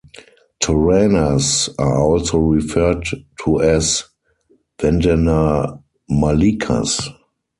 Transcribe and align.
Toranas 0.63 1.69
are 1.77 1.99
also 2.01 2.39
referred 2.39 3.03
to 3.45 3.61
as 3.61 4.05
vandanamalikas. 4.79 7.07